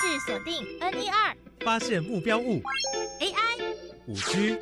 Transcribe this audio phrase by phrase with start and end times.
[0.00, 2.62] 制锁定 NER，，发现目标物。
[3.20, 3.74] AI、
[4.06, 4.56] 五 G、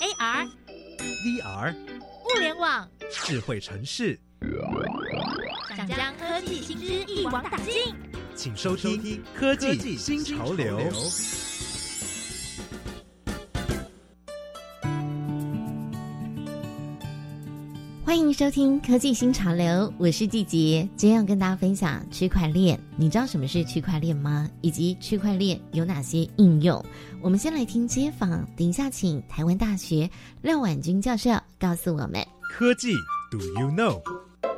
[0.00, 0.50] AR、
[0.98, 1.74] VR、
[2.24, 4.18] 物联网，智慧城市，
[5.76, 7.94] 想将科技新知一网打尽。
[8.34, 9.00] 请收听
[9.32, 10.80] 《科技新潮流》。
[18.06, 22.78] 欢迎收听科技新潮流，我是季杰，今天要跟大家分享区块链。
[22.98, 24.46] 你知道什么是区块链吗？
[24.60, 26.84] 以及区块链有哪些应用？
[27.22, 30.08] 我们先来听街访，等一下请台湾大学
[30.42, 32.22] 廖婉君教授告诉我们。
[32.42, 32.92] 科技
[33.30, 34.02] ，Do you know？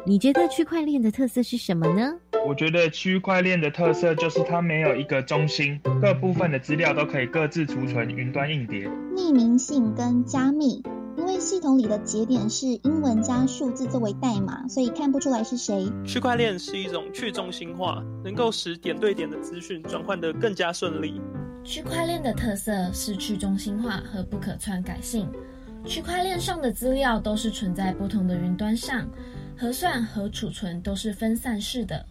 [0.05, 2.15] 你觉得区块链的特色是什么呢？
[2.47, 8.89] 我觉得区块链的特色就是它没有一个中心，各部分的资料都可以各自储存，云端硬碟。
[9.15, 10.83] 匿名性跟加密，
[11.17, 15.91] 因为系统里的节点是英文加数字作为代码，所以看不出来是谁。
[16.05, 21.19] 区块链是一种去中心化，能够使点对点的资讯转换得更加顺利。
[21.65, 25.27] 区块链的特色是去中心化和不可篡改性。
[25.87, 29.09] 区块链上的资料都是存在不同的云端上，
[29.57, 32.05] 核算和储存都是分散式的。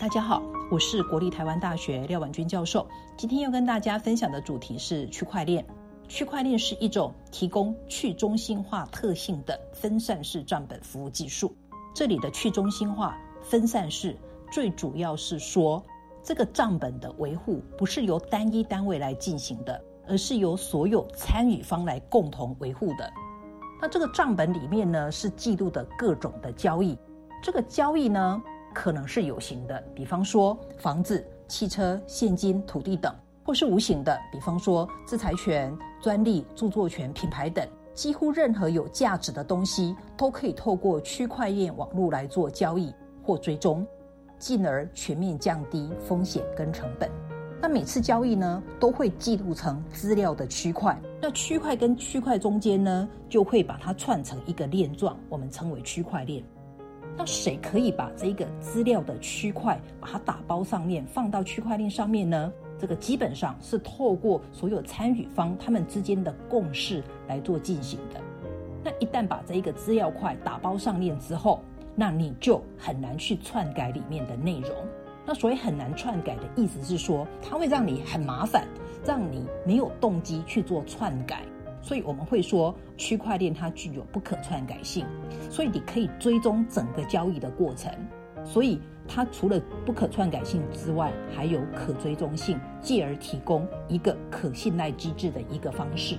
[0.00, 2.88] 大家好，我是国立台湾大学廖婉君教授。
[3.18, 5.66] 今天要跟大家分享的主题是区块链。
[6.08, 11.54] 区块链是一种提供去中心化特性的分散式账本服务技术。
[11.94, 14.16] 这里的去中心化、分散式，
[14.52, 15.84] 最主要是说，
[16.22, 23.12] 这个账本的维护不是由单一单位来进行的，而是由所有参与方来共同维护的。
[23.80, 26.96] 那这个账本里面呢，是记录的各种的交易。
[27.42, 28.42] 这个交易呢，
[28.74, 33.12] 可能是有形的，比方说房子、汽车、现金、土地等；
[33.46, 37.64] 或是无形的，比方说制裁权、专利、著作权、品牌等。
[37.94, 43.86] 几乎任何有价值的东西，都可以透过区块链网络来做交易或追踪，
[44.38, 47.08] 进而全面降低风险跟成本。
[47.58, 51.00] 那每次交易呢，都会记录成资料的区块。
[51.22, 56.44] 那区块跟区块中间呢，就会把它串成一个链状，我们称为区块链。
[57.16, 62.52] 那谁可以把这个资料的区块把它打包上面，放到区块链上面呢？
[62.78, 68.20] 这个基本上是透过所有参与方他们之间的共识来做进行的。
[68.84, 71.60] 那一旦把这一个资料块打包上链之后，
[71.94, 74.70] 那你就很难去篡改里面的内容。
[75.24, 78.64] 那所以很难篡改的意思是说，它会让你很麻烦，
[79.04, 81.42] 让你没有动机去做篡改。
[81.82, 85.04] 所以我们会说，区块链它具有不可篡改性，
[85.50, 87.92] 所以你可以追踪整个交易的过程。
[88.44, 96.16] 所以它除了不可篡改性之外，还有可追踪性，继而提供一个可信赖机制的一个方式。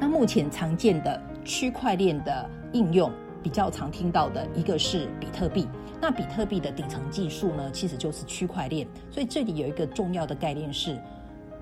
[0.00, 3.10] 那目前常见的区块链的应用，
[3.42, 5.68] 比较常听到的一个是比特币。
[6.00, 8.86] 那比特币的底层技术呢，其实就是区块链。
[9.10, 11.00] 所以这里有一个重要的概念是，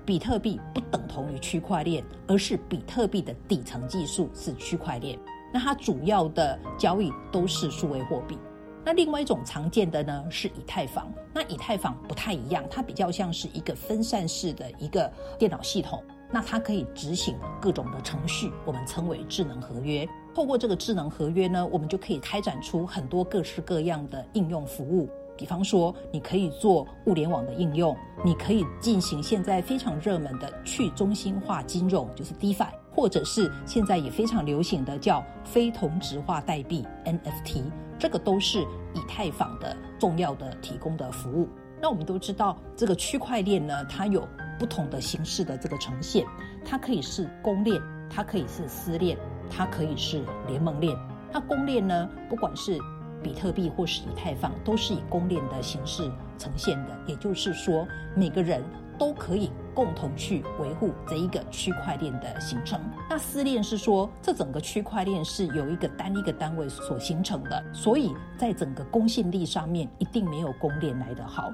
[0.03, 5.19] 比特币不等同于区块链，而是比特币的底层技术是区块链。
[5.53, 8.37] 那它主要的交易都是数位货币。
[8.83, 11.11] 那另外一种常见的呢是以太坊。
[11.33, 16.03] 那以太坊不太一样，它比较像是一个分散式的一个电脑系统。
[16.33, 20.07] 那它可以执行各种的程序，我们称为智能合约。
[20.33, 25.09] 透过这个智能合约呢，我们就可以开展出很多各式各样的应用服务。
[25.41, 37.63] 比方说，你可以做物联网的应用，你可以进行现在非常热门的去中心化金融，就是 DeFi，或者是现在也非常流行的叫非同质化代币 NFT。
[37.97, 38.61] 这个都是
[38.93, 41.49] 以太坊的重要的提供的服务。
[41.81, 44.27] 那我们都知道，这个区块链呢，它有
[44.59, 46.23] 不同的形式的这个呈现，
[46.63, 47.81] 它可以是公链，
[48.11, 49.17] 它可以是私链，
[49.49, 50.95] 它可以是联盟链。
[51.33, 52.77] 那公链呢，不管是
[53.21, 56.97] 比特币或是以太坊，都是以公链的形式呈现的。
[57.07, 58.63] 也就是说，每个人。
[58.99, 62.79] 都可以共同去维护这一个区块链的形成。
[63.09, 71.51] 那私链是说，这整个区块链是由一个单一个单位所形成的，所以在整个公信力上面一定没有公链来得好。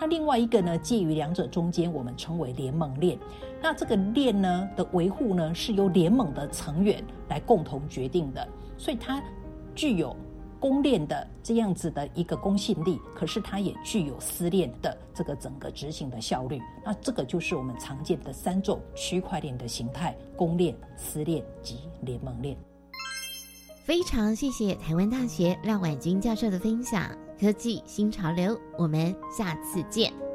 [0.00, 3.18] 那另外一个呢，介于两者中间，我们称为联盟链。
[3.60, 8.48] 那这个链呢的维护呢，是由联盟的成员来共同决定的，
[8.78, 9.22] 所以它
[9.74, 10.16] 具有。
[10.58, 16.60] 公链的这样子的一个公信力，可是它也具有私链的这个整个执行的效率。
[16.84, 22.56] 那这个就是我们常见的三种区块链的形态：公链、私链及联盟链。
[23.84, 30.25] 非常谢谢台湾大学廖婉君教授的分享，科技新潮流，我们下次见。